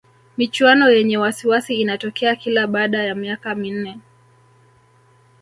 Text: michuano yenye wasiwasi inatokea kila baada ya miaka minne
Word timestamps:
michuano 0.37 0.89
yenye 0.91 1.17
wasiwasi 1.17 1.81
inatokea 1.81 2.35
kila 2.35 2.67
baada 2.67 3.03
ya 3.03 3.15
miaka 3.15 3.55
minne 3.55 3.99